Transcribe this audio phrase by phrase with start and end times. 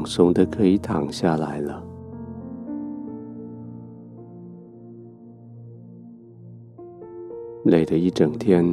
[0.00, 1.84] 放松的可以躺下来了。
[7.64, 8.64] 累了一整天，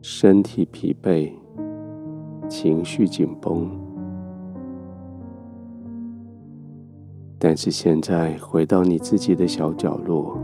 [0.00, 1.30] 身体疲惫，
[2.48, 3.68] 情绪紧绷，
[7.38, 10.38] 但是现在回到你自己的小角落，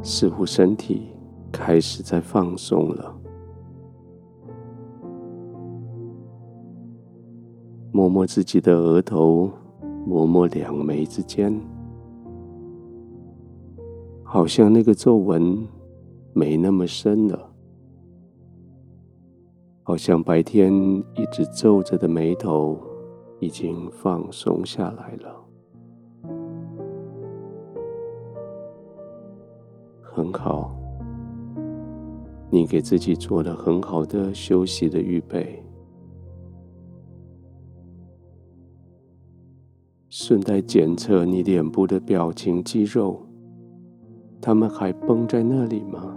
[0.00, 1.08] 似乎身体
[1.50, 3.19] 开始在放松了。
[7.92, 9.50] 摸摸自己的额头，
[10.06, 11.60] 摸摸两眉之间。
[14.22, 15.66] 好像那个皱纹
[16.32, 17.50] 没那么深了，
[19.82, 20.72] 好像白天
[21.16, 22.78] 一直皱着的眉头
[23.40, 25.36] 已经放松下来了。
[30.00, 30.76] 很好，
[32.50, 35.60] 你给自己做了很好的休息的预备。
[40.22, 43.22] 顺带检测你脸部的表情肌肉。
[44.38, 46.14] 他们还绷在那里吗？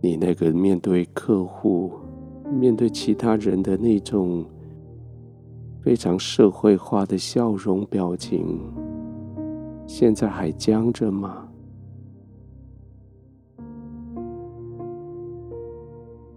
[0.00, 1.90] 你那个面对客户、
[2.48, 4.44] 面对其他人的那种
[5.82, 8.60] 非常社会化的笑容表情，
[9.88, 11.48] 现在还僵着吗？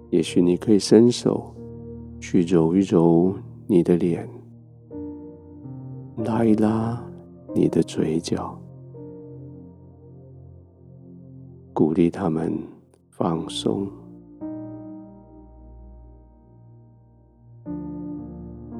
[0.09, 1.53] 也许你可以伸手
[2.31, 3.36] 去揉一揉
[3.68, 4.25] 你的脸，
[6.24, 6.97] 拉一拉。
[7.53, 8.58] 你的嘴角，
[11.74, 12.58] 鼓励他们
[13.09, 13.86] 放松。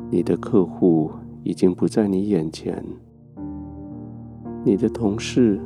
[0.10, 1.12] 你的客户
[1.44, 2.82] 已经不在你眼前，
[4.64, 5.60] 你的同事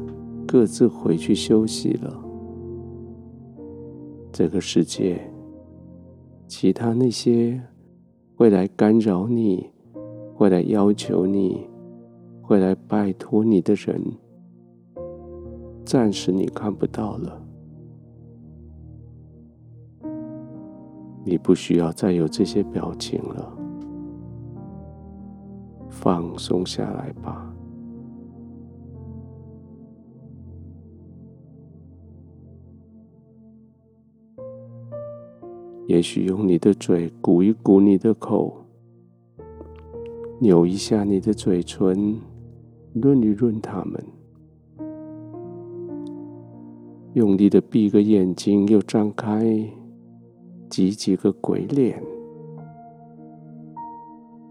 [0.47, 2.19] 各自回去休息了。
[4.31, 5.31] 这个世界，
[6.47, 7.61] 其他那些
[8.35, 9.69] 会来干扰你、
[10.35, 11.67] 会来要求你。
[12.47, 13.99] 会来拜托你的人，
[15.83, 17.41] 暂时你看不到了。
[21.23, 23.57] 你不需要再有这些表情了，
[25.89, 27.54] 放松下来吧。
[35.87, 38.65] 也许用你的嘴鼓一鼓你的口，
[40.39, 42.15] 扭一下你的嘴唇。
[42.93, 44.01] 润一润他们，
[47.11, 49.45] 用力的闭个眼睛，又张开，
[50.69, 52.01] 挤几个鬼脸，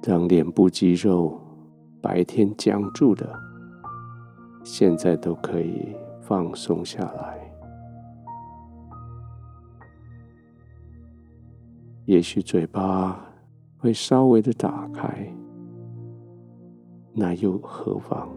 [0.02, 1.40] 让脸部肌肉
[2.02, 3.26] 白天僵住的，
[4.62, 7.43] 现在都可以放松下来。
[12.06, 13.18] 也许嘴巴
[13.78, 15.26] 会稍微的打开。
[17.12, 18.28] 那又何妨？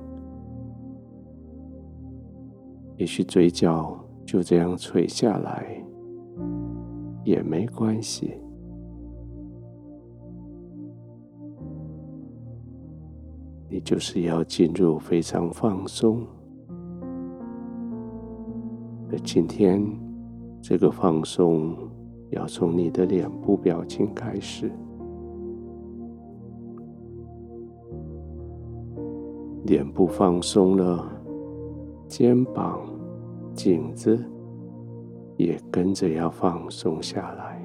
[2.95, 5.83] 也许嘴角就这样垂下来
[7.23, 8.33] 也没关系。
[13.69, 16.25] 你就是要进入非常放松。
[19.11, 19.83] 而今天
[20.61, 21.77] 这个放松
[22.29, 24.71] 要从你的脸部表情开始。
[29.65, 31.09] 脸部放松了，
[32.07, 32.79] 肩膀、
[33.53, 34.17] 颈子
[35.35, 37.61] 也跟着要放松下来。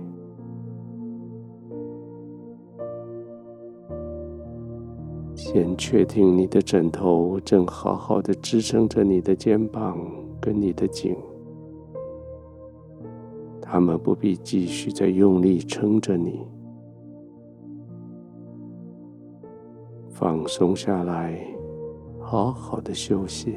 [5.35, 9.99] 先确定你的枕头正好好的支撑着你的肩膀
[10.41, 11.17] 跟你的颈，
[13.72, 16.46] 他们不必继续再用力撑着你，
[20.10, 21.42] 放松下来。
[22.20, 23.56] 好好的休息，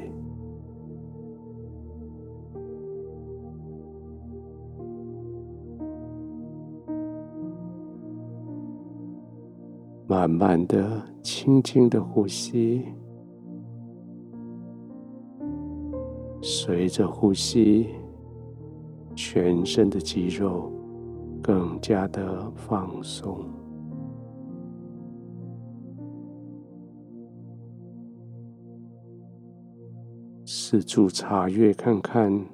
[10.07, 12.85] 慢慢的、轻轻的呼吸，
[16.41, 17.89] 随着呼吸，
[19.15, 20.71] 全身的肌肉
[21.41, 23.45] 更加的放松。
[30.45, 32.45] 四处查阅看看，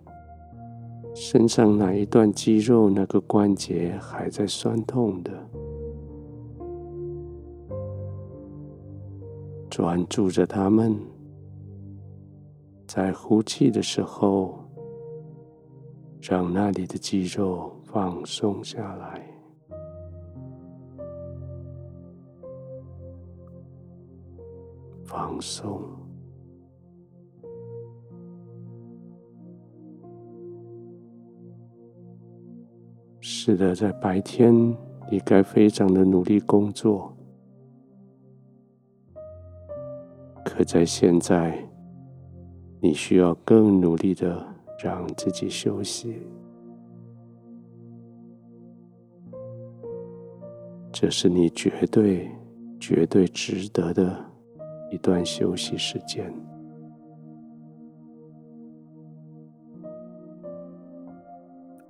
[1.13, 5.31] 身上哪一段肌肉、哪个关节还在酸痛的？
[9.69, 10.97] 专注着它们，
[12.87, 14.59] 在呼气的时候，
[16.21, 19.27] 让那里的肌肉放松下来，
[25.03, 25.81] 放松。
[33.19, 34.53] 是的，在白天
[35.11, 37.11] 你该非常的努力工作，
[40.45, 41.67] 可在现在，
[42.79, 44.51] 你需要更努力的。
[44.83, 46.23] 让自己休息，
[50.91, 52.27] 这是你绝对、
[52.79, 54.17] 绝对值得的
[54.89, 56.33] 一段休息时间。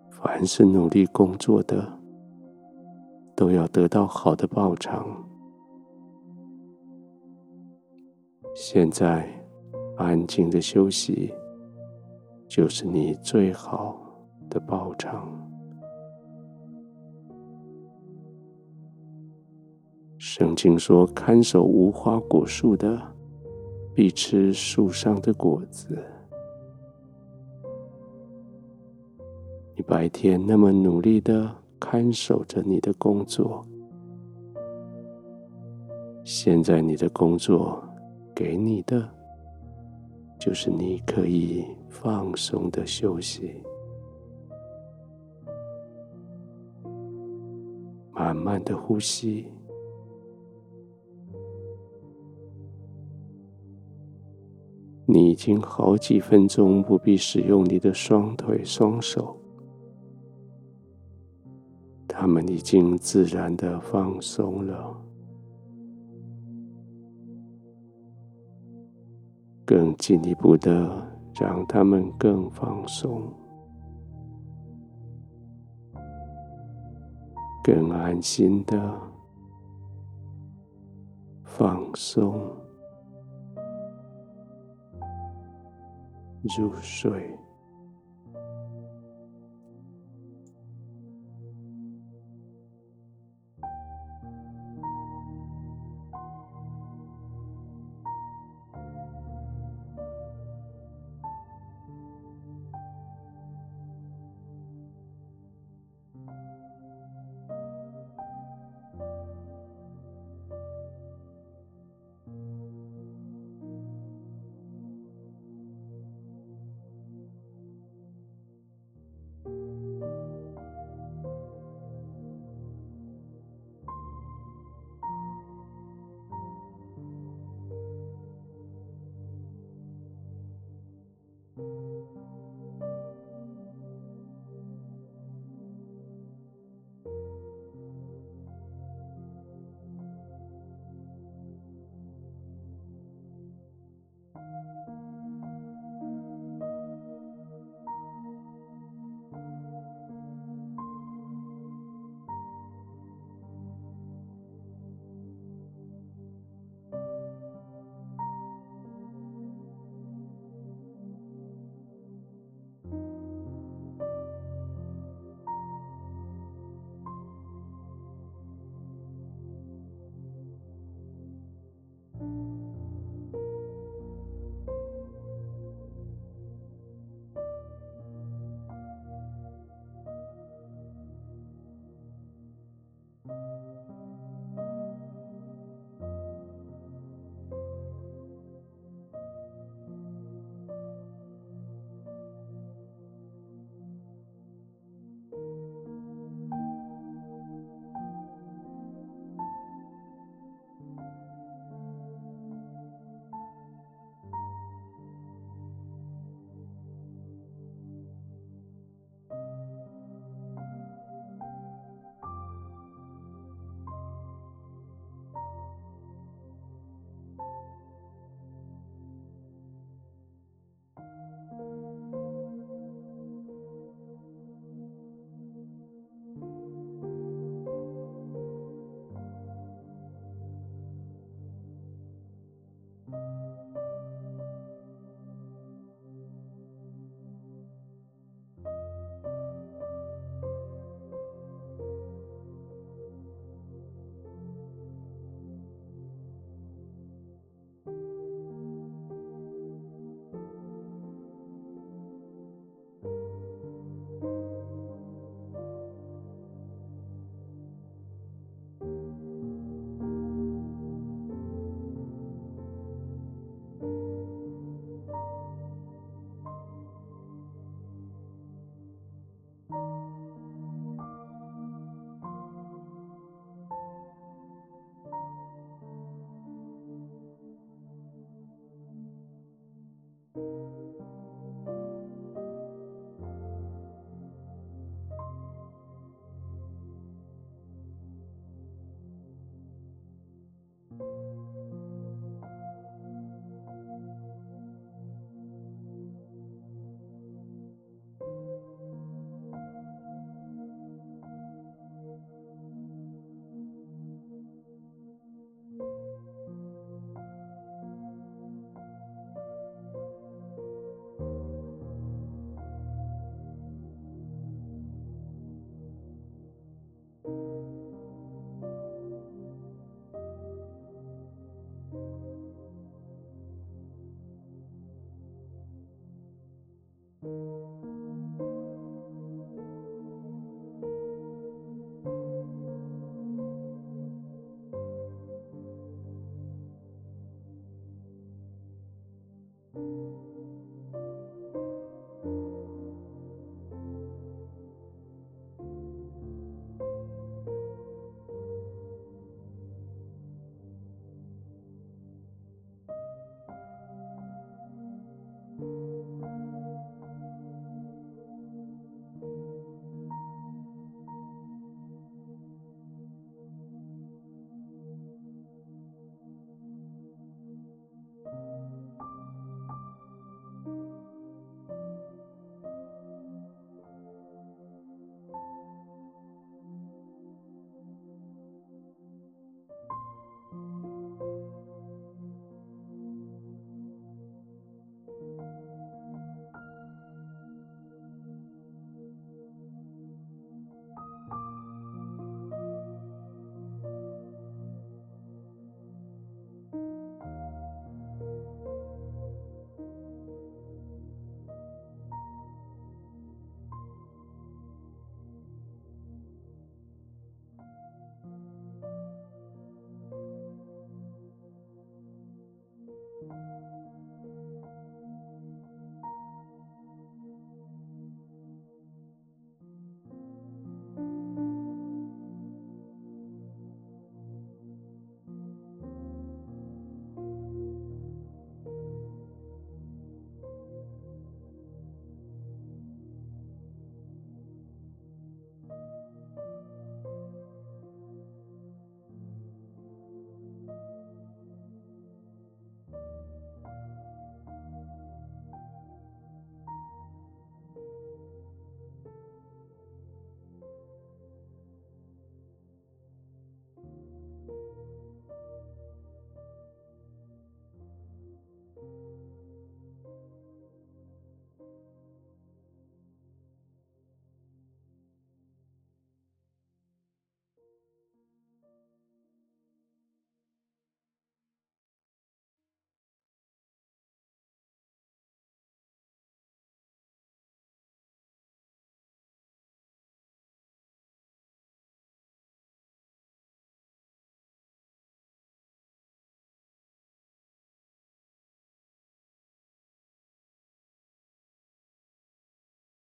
[0.09, 1.87] 凡是努力工作的，
[3.37, 5.07] 都要得到好的报偿。
[8.53, 9.29] 现在，
[9.95, 11.33] 安静的休息。
[12.51, 13.97] 就是你最好
[14.49, 15.25] 的报偿。
[20.17, 23.01] 圣经说：“看守无花果树的，
[23.95, 25.97] 必吃树上的果子。”
[29.73, 31.49] 你白天那么努力的
[31.79, 33.65] 看守着你的工作，
[36.25, 37.81] 现在你的工作
[38.35, 39.09] 给你的，
[40.37, 41.65] 就是你可以。
[41.91, 43.61] 放松的休息，
[48.13, 49.51] 慢慢的呼吸。
[55.05, 59.35] 你已经好几分钟不必使用你的双腿、双手，
[62.07, 64.97] 他们已经自然的放松了。
[69.65, 71.10] 更进一步的。
[71.39, 73.31] 让他们更放松，
[77.63, 78.99] 更安心的
[81.43, 82.55] 放松
[86.57, 87.37] 入睡。